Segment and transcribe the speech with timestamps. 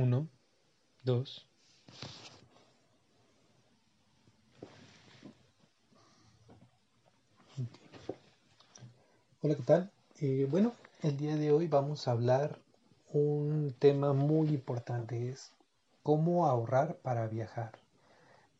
[0.00, 0.28] Uno,
[1.02, 1.44] dos.
[9.42, 9.90] Hola, ¿qué tal?
[10.20, 10.72] Eh, bueno,
[11.02, 12.60] el día de hoy vamos a hablar
[13.12, 15.50] un tema muy importante, es
[16.04, 17.72] cómo ahorrar para viajar.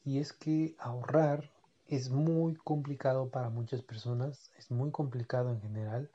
[0.04, 1.48] Y es que ahorrar
[1.86, 6.10] es muy complicado para muchas personas, es muy complicado en general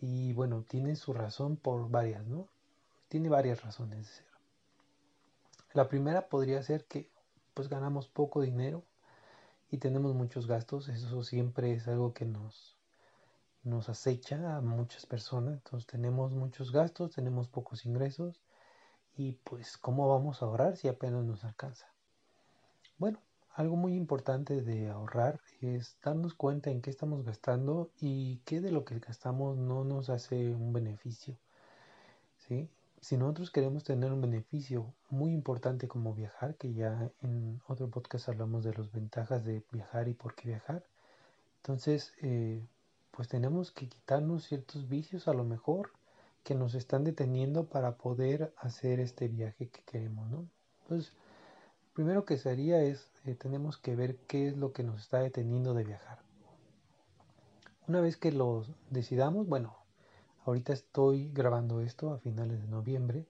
[0.00, 2.46] y bueno, tiene su razón por varias, ¿no?
[3.08, 4.31] Tiene varias razones de ser.
[5.74, 7.10] La primera podría ser que
[7.54, 8.82] pues ganamos poco dinero
[9.70, 12.76] y tenemos muchos gastos, eso siempre es algo que nos
[13.64, 18.42] nos acecha a muchas personas, entonces tenemos muchos gastos, tenemos pocos ingresos
[19.16, 21.86] y pues cómo vamos a ahorrar si apenas nos alcanza.
[22.98, 23.20] Bueno,
[23.54, 28.72] algo muy importante de ahorrar es darnos cuenta en qué estamos gastando y qué de
[28.72, 31.36] lo que gastamos no nos hace un beneficio.
[32.48, 32.68] ¿sí?
[33.02, 38.28] Si nosotros queremos tener un beneficio muy importante como viajar, que ya en otro podcast
[38.28, 40.84] hablamos de las ventajas de viajar y por qué viajar,
[41.56, 42.64] entonces eh,
[43.10, 45.90] pues tenemos que quitarnos ciertos vicios a lo mejor
[46.44, 50.46] que nos están deteniendo para poder hacer este viaje que queremos, ¿no?
[50.82, 51.12] Entonces,
[51.94, 55.74] primero que sería es, eh, tenemos que ver qué es lo que nos está deteniendo
[55.74, 56.20] de viajar.
[57.88, 59.81] Una vez que lo decidamos, bueno,
[60.44, 63.26] ahorita estoy grabando esto a finales de noviembre,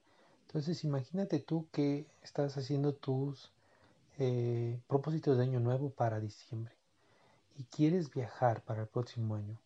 [0.47, 3.51] entonces imagínate tú que estás haciendo tus
[4.19, 6.75] eh, propósitos de año nuevo para diciembre
[7.57, 9.57] y quieres viajar para el próximo año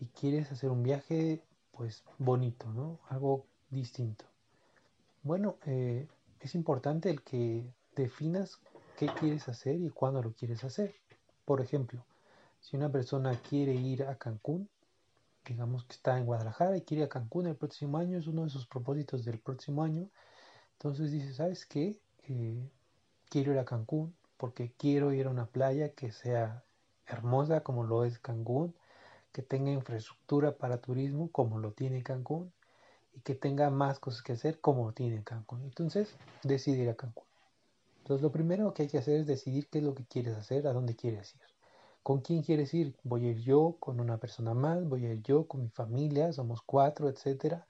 [0.00, 2.98] y quieres hacer un viaje pues bonito, ¿no?
[3.08, 4.24] Algo distinto.
[5.22, 6.06] Bueno, eh,
[6.40, 8.58] es importante el que definas
[8.96, 10.94] qué quieres hacer y cuándo lo quieres hacer.
[11.44, 12.04] Por ejemplo,
[12.60, 14.68] si una persona quiere ir a Cancún,
[15.48, 18.44] digamos que está en Guadalajara y quiere ir a Cancún el próximo año, es uno
[18.44, 20.08] de sus propósitos del próximo año,
[20.72, 21.98] entonces dice, ¿sabes qué?
[22.28, 22.70] Eh,
[23.28, 26.62] quiero ir a Cancún porque quiero ir a una playa que sea
[27.06, 28.74] hermosa como lo es Cancún,
[29.32, 32.52] que tenga infraestructura para turismo como lo tiene Cancún
[33.14, 35.64] y que tenga más cosas que hacer como lo tiene Cancún.
[35.64, 37.26] Entonces, decidir a Cancún.
[38.02, 40.66] Entonces, lo primero que hay que hacer es decidir qué es lo que quieres hacer,
[40.66, 41.57] a dónde quieres ir.
[42.08, 42.94] ¿Con quién quieres ir?
[43.04, 46.32] Voy a ir yo con una persona más, voy a ir yo con mi familia,
[46.32, 47.66] somos cuatro, etcétera.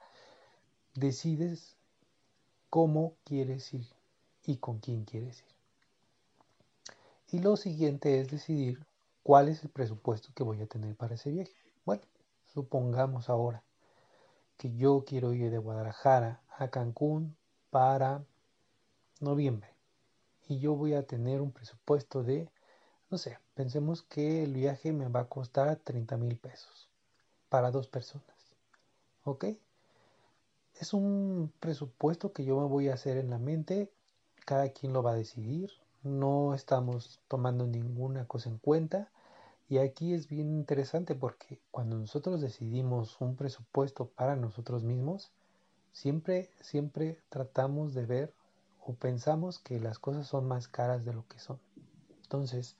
[0.95, 1.75] Decides
[2.71, 3.89] cómo quieres ir
[4.47, 5.49] y con quién quieres ir.
[7.33, 8.79] Y lo siguiente es decidir
[9.25, 11.51] ¿Cuál es el presupuesto que voy a tener para ese viaje?
[11.85, 12.05] Bueno,
[12.47, 13.65] supongamos ahora
[14.57, 17.37] que yo quiero ir de Guadalajara a Cancún
[17.71, 18.25] para
[19.19, 19.69] noviembre
[20.49, 22.49] y yo voy a tener un presupuesto de,
[23.11, 26.89] no sé, pensemos que el viaje me va a costar 30 mil pesos
[27.49, 28.27] para dos personas.
[29.25, 29.47] ¿Ok?
[30.75, 33.91] Es un presupuesto que yo me voy a hacer en la mente,
[34.45, 35.71] cada quien lo va a decidir,
[36.03, 39.11] no estamos tomando ninguna cosa en cuenta
[39.69, 45.31] y aquí es bien interesante porque cuando nosotros decidimos un presupuesto para nosotros mismos,
[45.93, 48.35] siempre, siempre tratamos de ver
[48.87, 51.59] o pensamos que las cosas son más caras de lo que son.
[52.23, 52.77] Entonces,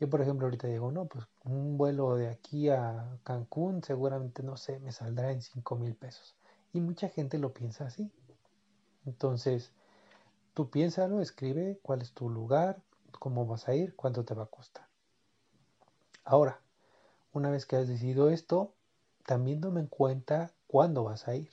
[0.00, 4.56] yo por ejemplo ahorita digo, no, pues un vuelo de aquí a Cancún seguramente, no
[4.56, 6.36] sé, me saldrá en 5 mil pesos.
[6.72, 8.10] Y mucha gente lo piensa así.
[9.06, 9.72] Entonces,
[10.54, 12.82] tú piénsalo, escribe cuál es tu lugar,
[13.18, 14.86] cómo vas a ir, cuánto te va a costar.
[16.24, 16.60] Ahora,
[17.32, 18.74] una vez que has decidido esto,
[19.24, 21.50] también toma en cuenta cuándo vas a ir.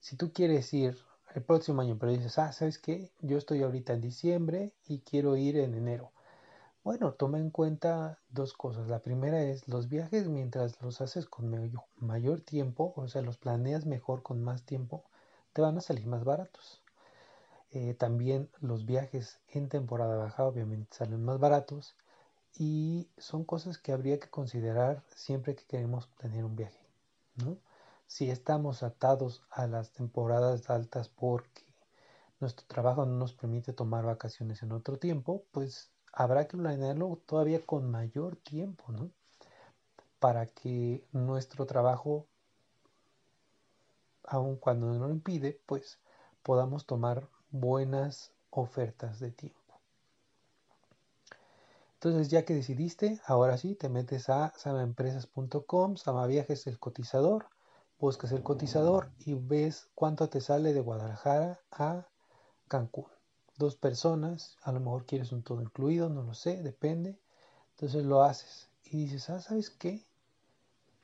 [0.00, 0.98] Si tú quieres ir
[1.34, 3.10] el próximo año, pero dices, ah, ¿sabes qué?
[3.20, 6.12] Yo estoy ahorita en diciembre y quiero ir en enero.
[6.82, 8.88] Bueno, toma en cuenta dos cosas.
[8.88, 13.84] La primera es los viajes mientras los haces con mayor tiempo, o sea, los planeas
[13.84, 15.04] mejor con más tiempo,
[15.52, 16.82] te van a salir más baratos.
[17.72, 21.96] Eh, también los viajes en temporada baja obviamente salen más baratos
[22.58, 26.80] y son cosas que habría que considerar siempre que queremos tener un viaje,
[27.36, 27.58] ¿no?
[28.06, 31.62] Si estamos atados a las temporadas altas porque
[32.40, 37.64] nuestro trabajo no nos permite tomar vacaciones en otro tiempo, pues habrá que planearlo todavía
[37.64, 39.10] con mayor tiempo, ¿no?
[40.18, 42.26] Para que nuestro trabajo,
[44.24, 45.98] aun cuando no lo impide, pues
[46.42, 49.60] podamos tomar buenas ofertas de tiempo.
[51.94, 57.48] Entonces, ya que decidiste, ahora sí, te metes a samaempresas.com, Samaviajes el cotizador,
[57.98, 62.06] buscas el cotizador y ves cuánto te sale de Guadalajara a
[62.68, 63.19] Cancún.
[63.60, 67.18] Dos personas, a lo mejor quieres un todo incluido, no lo sé, depende.
[67.72, 70.02] Entonces lo haces y dices, ah, ¿sabes qué?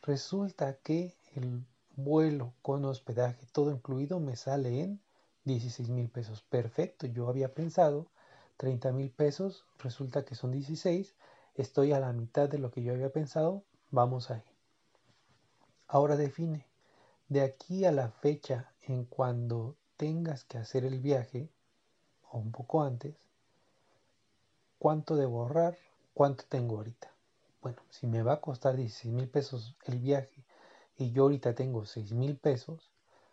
[0.00, 1.62] Resulta que el
[1.96, 5.02] vuelo con hospedaje todo incluido me sale en
[5.44, 6.40] 16 mil pesos.
[6.48, 8.06] Perfecto, yo había pensado
[8.56, 11.14] 30 mil pesos, resulta que son 16,
[11.56, 14.42] estoy a la mitad de lo que yo había pensado, vamos ahí.
[15.88, 16.64] Ahora define,
[17.28, 21.50] de aquí a la fecha en cuando tengas que hacer el viaje,
[22.30, 23.14] o un poco antes,
[24.78, 25.76] ¿cuánto debo ahorrar?
[26.14, 27.10] ¿Cuánto tengo ahorita?
[27.62, 30.44] Bueno, si me va a costar 16 mil pesos el viaje
[30.96, 32.90] y yo ahorita tengo 6 mil pesos,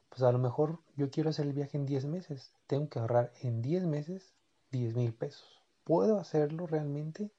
[0.09, 2.51] pues a lo mejor yo quiero hacer el viaje en 10 meses.
[2.67, 4.33] Tengo que ahorrar en 10 meses
[4.71, 5.61] 10 mil pesos.
[5.83, 7.29] ¿Puedo hacerlo realmente?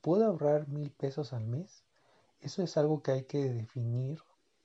[0.00, 1.82] ¿Puedo ahorrar mil pesos al mes?
[2.40, 4.20] Eso es algo que hay que definir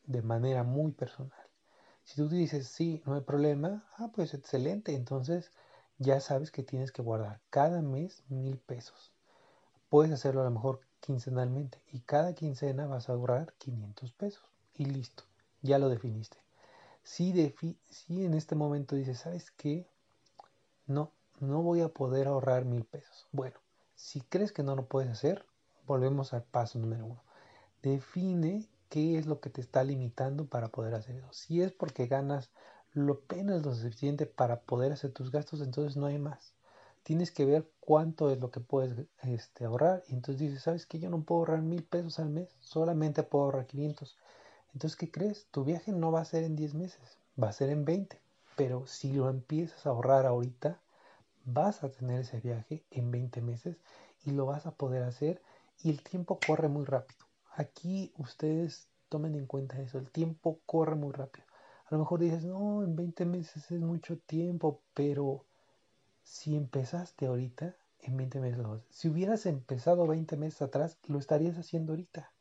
[0.05, 1.31] de manera muy personal.
[2.03, 4.95] Si tú dices, sí, no hay problema, ah, pues excelente.
[4.95, 5.51] Entonces
[5.99, 9.11] ya sabes que tienes que guardar cada mes mil pesos.
[9.89, 14.43] Puedes hacerlo a lo mejor quincenalmente y cada quincena vas a ahorrar 500 pesos
[14.75, 15.23] y listo,
[15.61, 16.37] ya lo definiste.
[17.03, 17.53] Si,
[17.89, 19.85] si en este momento dices, ¿sabes qué?
[20.87, 23.27] No, no voy a poder ahorrar mil pesos.
[23.31, 23.57] Bueno,
[23.95, 25.45] si crees que no lo puedes hacer,
[25.85, 27.21] volvemos al paso número uno.
[27.81, 31.31] Define qué es lo que te está limitando para poder hacer eso.
[31.31, 32.49] Si es porque ganas
[32.93, 36.53] lo apenas lo suficiente para poder hacer tus gastos, entonces no hay más.
[37.03, 40.03] Tienes que ver cuánto es lo que puedes este, ahorrar.
[40.07, 43.45] Y entonces dices, ¿sabes que Yo no puedo ahorrar mil pesos al mes, solamente puedo
[43.45, 44.17] ahorrar 500.
[44.73, 45.47] Entonces, ¿qué crees?
[45.51, 48.19] Tu viaje no va a ser en 10 meses, va a ser en 20.
[48.55, 50.79] Pero si lo empiezas a ahorrar ahorita,
[51.45, 53.77] vas a tener ese viaje en 20 meses
[54.23, 55.41] y lo vas a poder hacer
[55.81, 57.25] y el tiempo corre muy rápido.
[57.55, 61.45] Aquí ustedes tomen en cuenta eso, el tiempo corre muy rápido.
[61.85, 65.43] A lo mejor dices, no, en 20 meses es mucho tiempo, pero
[66.23, 71.57] si empezaste ahorita, en 20 meses lo Si hubieras empezado 20 meses atrás, lo estarías
[71.57, 72.31] haciendo ahorita.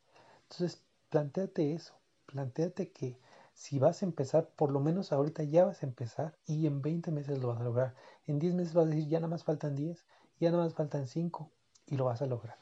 [0.44, 1.94] Entonces, planteate eso,
[2.26, 3.18] planteate que
[3.54, 7.10] si vas a empezar, por lo menos ahorita ya vas a empezar y en 20
[7.10, 7.94] meses lo vas a lograr.
[8.26, 10.04] En 10 meses vas a decir, ya nada más faltan 10,
[10.40, 11.50] ya nada más faltan 5
[11.86, 12.56] y lo vas a lograr.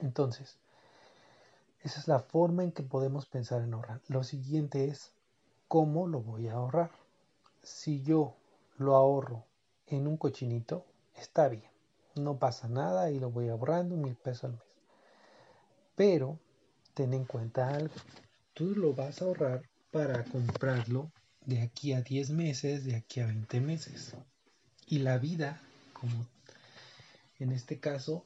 [0.00, 0.58] Entonces,
[1.82, 4.00] esa es la forma en que podemos pensar en ahorrar.
[4.08, 5.12] Lo siguiente es,
[5.74, 6.92] ¿cómo lo voy a ahorrar?
[7.64, 8.36] Si yo
[8.78, 9.44] lo ahorro
[9.88, 10.86] en un cochinito,
[11.16, 11.68] está bien.
[12.14, 14.62] No pasa nada y lo voy ahorrando mil pesos al mes.
[15.96, 16.38] Pero
[16.94, 17.92] ten en cuenta algo
[18.52, 21.10] tú lo vas a ahorrar para comprarlo
[21.44, 24.14] de aquí a 10 meses, de aquí a 20 meses.
[24.86, 25.60] Y la vida,
[25.92, 26.24] como
[27.40, 28.24] en este caso,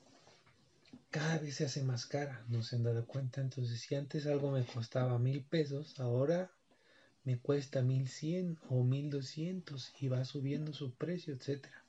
[1.10, 3.40] cada vez se hace más cara, no se han dado cuenta.
[3.40, 6.50] Entonces, si antes algo me costaba mil pesos, ahora
[7.24, 11.84] me cuesta mil cien o mil doscientos y va subiendo su precio, etcétera.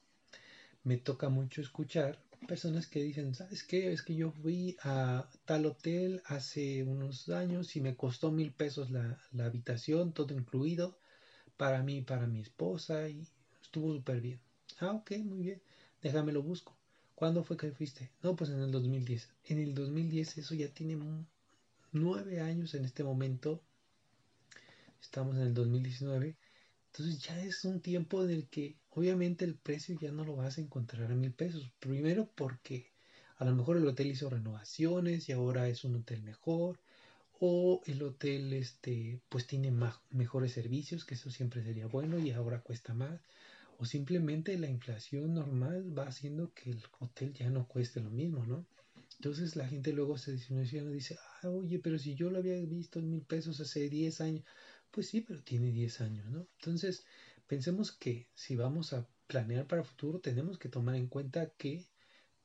[0.84, 3.92] Me toca mucho escuchar personas que dicen, ¿sabes qué?
[3.92, 8.90] Es que yo fui a tal hotel hace unos años y me costó mil pesos
[8.92, 10.98] la, habitación, todo incluido,
[11.58, 13.28] para mí para mi esposa, y
[13.62, 14.40] estuvo súper bien.
[14.80, 15.62] Ah, ok, muy bien,
[16.02, 16.76] déjame lo busco.
[17.16, 18.10] ¿Cuándo fue que fuiste?
[18.24, 19.30] No, pues en el 2010.
[19.46, 20.98] En el 2010 eso ya tiene
[21.92, 23.62] nueve años en este momento.
[25.02, 26.38] Estamos en el 2019.
[26.92, 30.58] Entonces ya es un tiempo en el que obviamente el precio ya no lo vas
[30.58, 31.72] a encontrar a mil pesos.
[31.80, 32.92] Primero porque
[33.38, 36.80] a lo mejor el hotel hizo renovaciones y ahora es un hotel mejor.
[37.40, 39.72] O el hotel este, pues tiene
[40.12, 43.22] mejores servicios, que eso siempre sería bueno y ahora cuesta más.
[43.78, 48.46] O simplemente la inflación normal va haciendo que el hotel ya no cueste lo mismo,
[48.46, 48.66] ¿no?
[49.20, 52.56] Entonces la gente luego se desilusiona y dice, ah, oye, pero si yo lo había
[52.66, 54.44] visto en mil pesos hace 10 años,
[54.92, 56.48] pues sí, pero tiene 10 años, ¿no?
[56.60, 57.06] Entonces,
[57.48, 61.88] pensemos que si vamos a planear para el futuro, tenemos que tomar en cuenta que,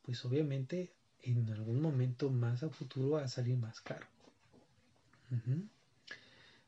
[0.02, 4.06] pues obviamente, en algún momento más a futuro va a salir más caro.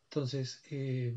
[0.05, 1.15] Entonces, eh,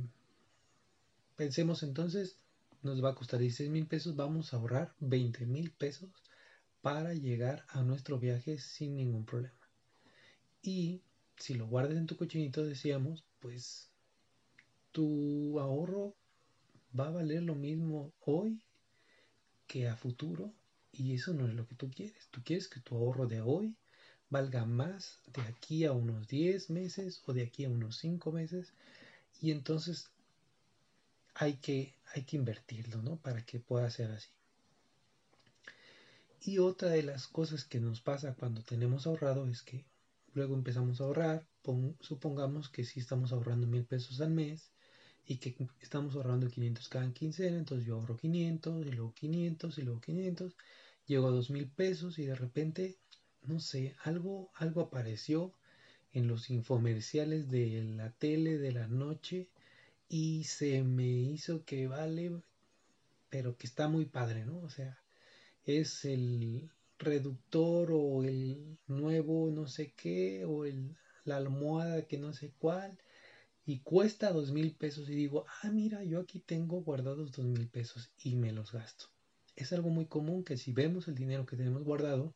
[1.36, 2.38] pensemos entonces,
[2.84, 6.10] nos va a costar 16 mil pesos, vamos a ahorrar 20 mil pesos
[6.82, 9.60] para llegar a nuestro viaje sin ningún problema.
[10.62, 11.02] Y
[11.38, 13.89] si lo guardas en tu cochinito, decíamos, pues
[14.92, 16.16] tu ahorro
[16.98, 18.62] va a valer lo mismo hoy
[19.68, 20.54] que a futuro
[20.92, 22.28] y eso no es lo que tú quieres.
[22.32, 23.76] Tú quieres que tu ahorro de hoy
[24.30, 28.74] valga más de aquí a unos 10 meses o de aquí a unos 5 meses
[29.42, 30.10] y entonces
[31.36, 33.18] hay que, hay que invertirlo, ¿no?
[33.18, 34.30] Para que pueda ser así.
[36.42, 39.86] Y otra de las cosas que nos pasa cuando tenemos ahorrado es que
[40.34, 41.48] luego empezamos a ahorrar,
[42.00, 44.72] supongamos que si estamos ahorrando mil pesos al mes
[45.30, 49.82] y que estamos ahorrando 500 cada quincena, entonces yo ahorro 500 y luego 500 y
[49.84, 50.56] luego 500,
[51.06, 52.98] llego a 2000 pesos y de repente,
[53.44, 55.54] no sé, algo, algo apareció
[56.14, 59.50] en los infomerciales de la tele de la noche
[60.10, 62.42] y se me hizo que vale
[63.30, 64.58] pero que está muy padre, ¿no?
[64.62, 64.98] O sea,
[65.64, 72.34] es el reductor o el nuevo no sé qué o el, la almohada que no
[72.34, 72.98] sé cuál
[73.70, 77.68] y cuesta dos mil pesos y digo, ah, mira, yo aquí tengo guardados dos mil
[77.68, 79.06] pesos y me los gasto.
[79.56, 82.34] Es algo muy común que si vemos el dinero que tenemos guardado,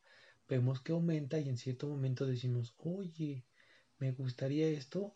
[0.48, 3.44] vemos que aumenta y en cierto momento decimos, oye,
[3.98, 5.12] me gustaría esto,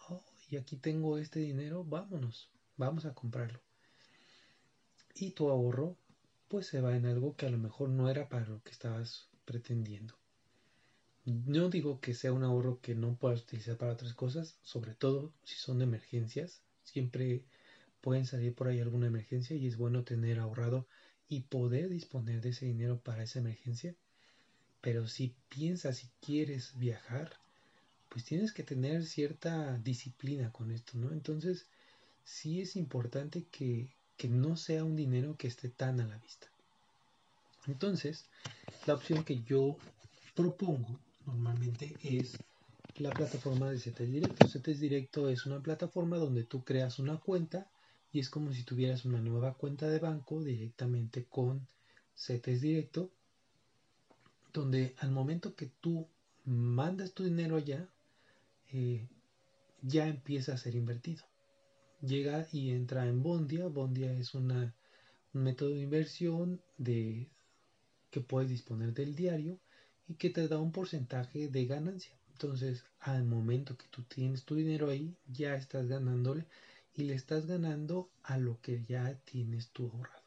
[0.50, 3.60] y aquí tengo este dinero, vámonos, vamos a comprarlo.
[5.14, 5.96] Y tu ahorro,
[6.48, 9.28] pues se va en algo que a lo mejor no era para lo que estabas
[9.44, 10.17] pretendiendo.
[11.28, 15.30] No digo que sea un ahorro que no puedas utilizar para otras cosas, sobre todo
[15.44, 16.62] si son emergencias.
[16.84, 17.44] Siempre
[18.00, 20.86] pueden salir por ahí alguna emergencia y es bueno tener ahorrado
[21.28, 23.94] y poder disponer de ese dinero para esa emergencia.
[24.80, 27.36] Pero si piensas y quieres viajar,
[28.08, 31.12] pues tienes que tener cierta disciplina con esto, ¿no?
[31.12, 31.66] Entonces,
[32.24, 36.46] sí es importante que, que no sea un dinero que esté tan a la vista.
[37.66, 38.24] Entonces,
[38.86, 39.76] la opción que yo
[40.34, 42.38] propongo normalmente es
[42.96, 44.48] la plataforma de CETES Directo.
[44.48, 47.70] CETES Directo es una plataforma donde tú creas una cuenta
[48.10, 51.66] y es como si tuvieras una nueva cuenta de banco directamente con
[52.16, 53.10] CETES Directo,
[54.54, 56.08] donde al momento que tú
[56.46, 57.86] mandas tu dinero allá,
[58.72, 59.06] eh,
[59.82, 61.24] ya empieza a ser invertido.
[62.00, 63.66] Llega y entra en Bondia.
[63.66, 64.74] Bondia es una,
[65.34, 67.28] un método de inversión de,
[68.10, 69.60] que puedes disponer del diario
[70.08, 72.12] y que te da un porcentaje de ganancia.
[72.32, 76.44] Entonces, al momento que tú tienes tu dinero ahí, ya estás ganándole
[76.94, 80.22] y le estás ganando a lo que ya tienes tu ahorrado.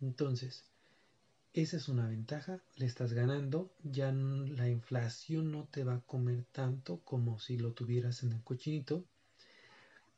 [0.00, 0.64] Entonces,
[1.52, 6.44] esa es una ventaja, le estás ganando, ya la inflación no te va a comer
[6.52, 9.04] tanto como si lo tuvieras en el cochinito.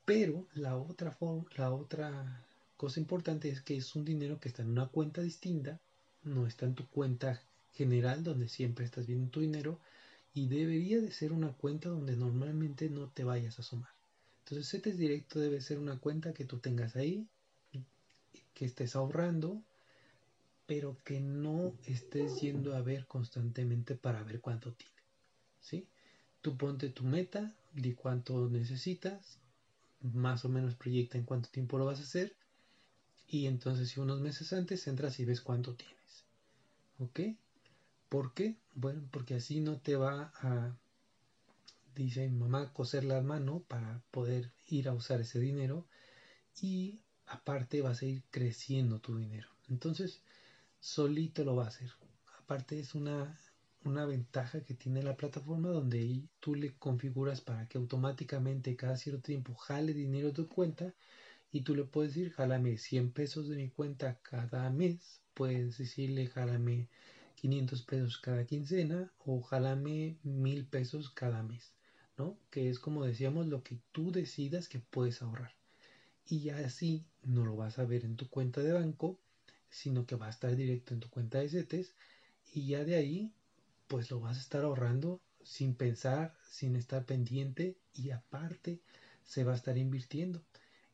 [0.05, 1.17] Pero la otra,
[1.57, 2.45] la otra
[2.77, 5.81] cosa importante es que es un dinero que está en una cuenta distinta,
[6.23, 7.41] no está en tu cuenta
[7.73, 9.81] general donde siempre estás viendo tu dinero
[10.35, 13.93] y debería de ser una cuenta donde normalmente no te vayas a sumar.
[14.45, 17.27] Entonces CETES directo debe ser una cuenta que tú tengas ahí,
[18.55, 19.63] que estés ahorrando,
[20.67, 24.93] pero que no estés yendo a ver constantemente para ver cuánto tiene.
[25.61, 25.87] ¿sí?
[26.41, 29.39] Tú ponte tu meta, de cuánto necesitas,
[30.01, 32.35] más o menos proyecta en cuánto tiempo lo vas a hacer
[33.29, 36.25] y entonces si unos meses antes entras y ves cuánto tienes.
[36.99, 37.21] ¿Ok?
[38.13, 38.59] ¿Por qué?
[38.75, 40.77] Bueno, porque así no te va a,
[41.95, 45.87] dice mi mamá, coser la mano para poder ir a usar ese dinero
[46.61, 49.49] y aparte vas a ir creciendo tu dinero.
[49.71, 50.21] Entonces,
[50.79, 51.91] solito lo va a hacer.
[52.39, 53.41] Aparte es una,
[53.83, 59.23] una ventaja que tiene la plataforma donde tú le configuras para que automáticamente cada cierto
[59.23, 60.93] tiempo jale dinero de tu cuenta
[61.51, 66.27] y tú le puedes decir, jálame 100 pesos de mi cuenta cada mes, puedes decirle,
[66.27, 66.91] jálame
[67.35, 71.75] 500 pesos cada quincena o jálame mil pesos cada mes,
[72.17, 72.39] ¿no?
[72.51, 75.55] Que es como decíamos lo que tú decidas que puedes ahorrar.
[76.27, 79.19] Y así no lo vas a ver en tu cuenta de banco,
[79.71, 81.95] sino que va a estar directo en tu cuenta de CETES
[82.55, 83.33] y ya de ahí
[83.89, 88.81] pues lo vas a estar ahorrando sin pensar, sin estar pendiente y aparte
[89.25, 90.45] se va a estar invirtiendo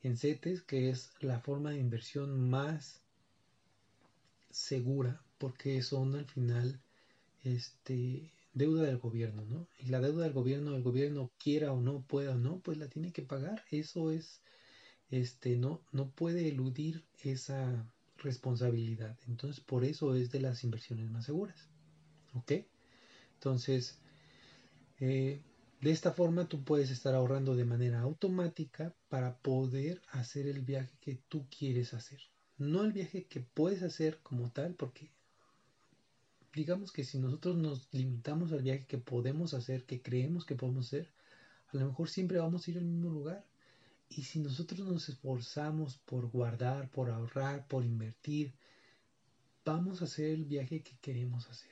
[0.02, 3.02] en CETES, que es la forma de inversión más
[4.50, 6.80] segura porque son al final
[7.44, 9.68] este deuda del gobierno, ¿no?
[9.78, 12.88] Y la deuda del gobierno, el gobierno quiera o no pueda o no, pues la
[12.88, 13.64] tiene que pagar.
[13.70, 14.40] Eso es,
[15.10, 17.86] este, no, no puede eludir esa
[18.18, 19.16] responsabilidad.
[19.28, 21.68] Entonces, por eso es de las inversiones más seguras.
[22.34, 22.52] ¿Ok?
[23.34, 23.98] Entonces,
[25.00, 25.40] eh,
[25.80, 30.92] de esta forma tú puedes estar ahorrando de manera automática para poder hacer el viaje
[31.00, 32.20] que tú quieres hacer.
[32.56, 35.12] No el viaje que puedes hacer como tal, porque
[36.54, 40.86] digamos que si nosotros nos limitamos al viaje que podemos hacer, que creemos que podemos
[40.86, 41.10] hacer,
[41.72, 43.44] a lo mejor siempre vamos a ir al mismo lugar.
[44.08, 48.54] Y si nosotros nos esforzamos por guardar, por ahorrar, por invertir,
[49.64, 51.70] vamos a hacer el viaje que queremos hacer.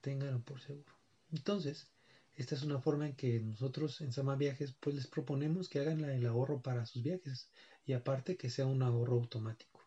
[0.00, 0.92] Ténganlo por seguro.
[1.32, 1.88] Entonces,
[2.34, 6.04] esta es una forma en que nosotros en Sama Viajes pues les proponemos que hagan
[6.04, 7.48] el ahorro para sus viajes
[7.86, 9.80] y aparte que sea un ahorro automático.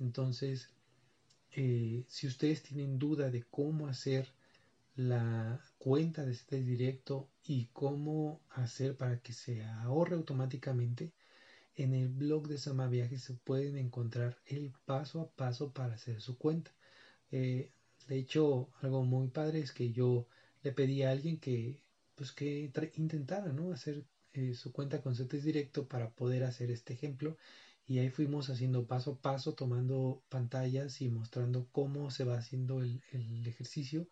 [0.00, 0.70] Entonces,
[1.56, 4.28] eh, si ustedes tienen duda de cómo hacer
[4.96, 11.12] la cuenta de este directo y cómo hacer para que se ahorre automáticamente,
[11.76, 16.20] en el blog de Sama Viajes se pueden encontrar el paso a paso para hacer
[16.20, 16.72] su cuenta.
[17.30, 17.70] Eh,
[18.08, 20.26] de hecho, algo muy padre es que yo
[20.62, 21.80] le pedí a alguien que,
[22.14, 23.72] pues que intentara ¿no?
[23.72, 27.36] hacer eh, su cuenta con CETES directo para poder hacer este ejemplo
[27.86, 32.80] y ahí fuimos haciendo paso a paso, tomando pantallas y mostrando cómo se va haciendo
[32.80, 33.02] el,
[33.46, 34.08] ejercicio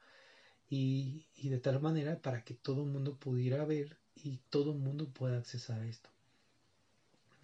[0.68, 5.08] y, de tal manera para que todo el mundo pudiera ver y todo el mundo
[5.10, 6.10] pueda accesar a esto.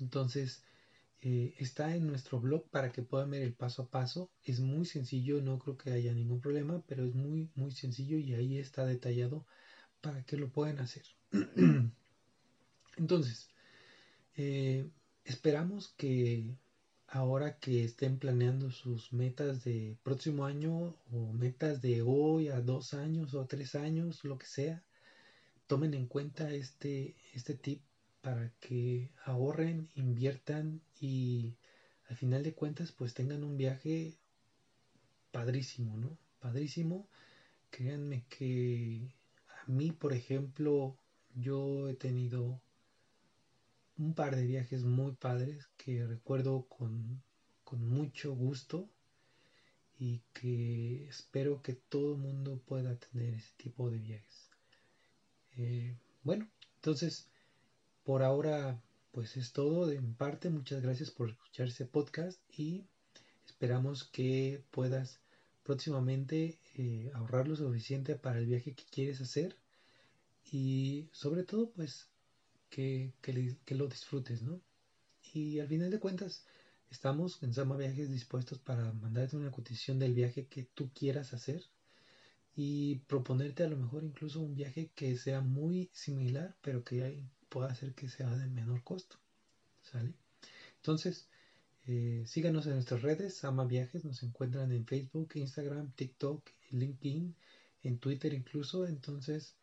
[0.01, 0.63] Entonces,
[1.23, 4.31] eh, está en nuestro blog para que puedan ver el paso a paso.
[4.45, 8.35] Es muy sencillo, no creo que haya ningún problema, pero es muy, muy sencillo y
[8.35, 9.47] ahí está detallado
[10.01, 11.05] para que lo puedan hacer.
[12.97, 13.49] Entonces,
[14.37, 14.89] eh,
[15.29, 16.57] esperamos que
[17.07, 22.95] ahora que estén planeando sus metas de próximo año o metas de hoy a dos
[22.95, 24.83] años o tres años, lo que sea,
[25.67, 27.83] tomen en cuenta este, este tip
[28.23, 31.55] para que ahorren, inviertan y
[32.09, 34.17] al final de cuentas pues tengan un viaje
[35.31, 36.17] padrísimo, ¿no?
[36.41, 37.07] Padrísimo.
[37.71, 39.15] Créanme que
[39.63, 40.97] a mí, por ejemplo,
[41.35, 42.63] yo he tenido
[43.99, 47.23] un par de viajes muy padres que recuerdo con,
[47.73, 48.89] mucho gusto
[49.99, 54.49] y que espero que todo el mundo pueda tener ese tipo de viajes.
[55.57, 57.29] Eh, bueno, entonces
[58.05, 60.49] por ahora pues es todo de mi parte.
[60.49, 62.87] Muchas gracias por escuchar este podcast y
[63.47, 65.21] esperamos que puedas
[65.63, 69.57] próximamente eh, ahorrar lo suficiente para el viaje que quieres hacer
[70.51, 72.08] y sobre todo pues
[72.71, 73.13] que,
[73.69, 74.61] lo disfrutes, ¿no?
[75.33, 76.45] Y al final de cuentas,
[76.91, 81.63] estamos en Sama Viajes dispuestos para mandarte una cotización del viaje que tú quieras hacer
[82.57, 87.69] y proponerte a lo mejor incluso un viaje que sea muy similar, pero que pueda
[87.69, 89.17] hacer que sea de menor costo.
[89.83, 90.13] ¿Sale?
[90.77, 91.29] Entonces,
[91.87, 97.35] eh, síganos en nuestras redes, Sama Viajes, nos encuentran en Facebook, Instagram, TikTok, LinkedIn,
[97.83, 98.87] en Twitter incluso.
[98.87, 99.55] Entonces,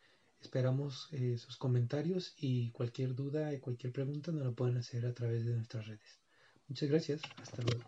[0.45, 5.13] Esperamos eh, sus comentarios y cualquier duda y cualquier pregunta nos lo pueden hacer a
[5.13, 6.19] través de nuestras redes.
[6.67, 7.21] Muchas gracias.
[7.41, 7.83] Hasta luego.